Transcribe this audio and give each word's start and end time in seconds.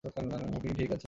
আপনি 0.03 0.69
ঠিক 0.77 0.89
আছেন? 0.91 0.99